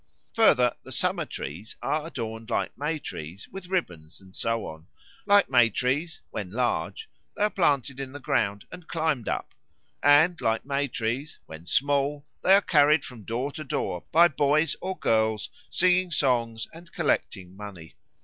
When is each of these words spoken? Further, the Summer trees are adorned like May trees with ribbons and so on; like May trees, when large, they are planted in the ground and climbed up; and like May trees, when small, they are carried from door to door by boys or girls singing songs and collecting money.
Further, 0.33 0.75
the 0.81 0.91
Summer 0.91 1.25
trees 1.25 1.75
are 1.83 2.07
adorned 2.07 2.49
like 2.49 2.75
May 2.75 2.97
trees 2.97 3.47
with 3.49 3.67
ribbons 3.67 4.19
and 4.19 4.35
so 4.35 4.65
on; 4.65 4.87
like 5.27 5.47
May 5.47 5.69
trees, 5.69 6.21
when 6.31 6.49
large, 6.49 7.07
they 7.37 7.43
are 7.43 7.51
planted 7.51 7.99
in 7.99 8.11
the 8.11 8.19
ground 8.19 8.65
and 8.71 8.87
climbed 8.87 9.27
up; 9.29 9.53
and 10.01 10.41
like 10.41 10.65
May 10.65 10.87
trees, 10.87 11.37
when 11.45 11.67
small, 11.67 12.25
they 12.41 12.55
are 12.55 12.61
carried 12.61 13.05
from 13.05 13.25
door 13.25 13.51
to 13.51 13.63
door 13.63 14.03
by 14.11 14.27
boys 14.27 14.75
or 14.81 14.97
girls 14.97 15.51
singing 15.69 16.09
songs 16.09 16.67
and 16.73 16.91
collecting 16.91 17.55
money. 17.55 17.93